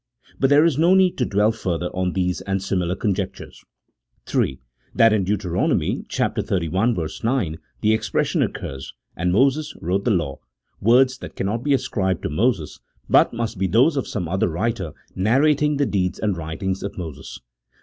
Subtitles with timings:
[0.39, 3.63] But there is no need to dwell further on these and similar conjectures.
[4.27, 4.57] HI.
[4.95, 5.37] That in Deut.
[5.41, 7.23] xxxi.
[7.23, 10.39] 9, the expression occurs," and Moses wrote the law:"
[10.91, 12.79] words that cannot be ascribed to Moses,
[13.11, 17.39] but must be those of some other writer narrating the deeds and writings of Moses.